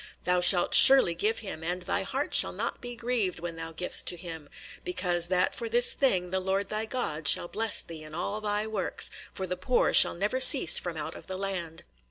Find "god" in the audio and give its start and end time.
6.85-7.27